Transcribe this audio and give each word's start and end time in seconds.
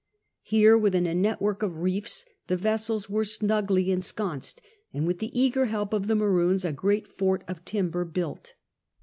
Here, 0.41 0.75
within 0.79 1.05
a 1.05 1.13
network 1.13 1.61
of 1.61 1.77
reefs, 1.83 2.25
the 2.47 2.57
vessels 2.57 3.07
were 3.07 3.23
snugly 3.23 3.91
ensconced, 3.91 4.59
and 4.91 5.05
with 5.05 5.19
the 5.19 5.39
eager 5.39 5.65
help 5.65 5.93
of 5.93 6.07
the 6.07 6.15
Maroons 6.15 6.65
a 6.65 6.73
great 6.73 7.07
fort 7.07 7.43
of 7.47 7.63
timber 7.65 8.03
built. 8.03 8.55